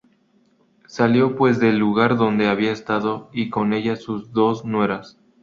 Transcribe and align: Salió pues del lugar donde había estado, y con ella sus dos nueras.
Salió 0.87 1.35
pues 1.37 1.59
del 1.59 1.77
lugar 1.77 2.17
donde 2.17 2.47
había 2.47 2.71
estado, 2.71 3.29
y 3.31 3.51
con 3.51 3.71
ella 3.71 3.95
sus 3.97 4.31
dos 4.33 4.65
nueras. 4.65 5.19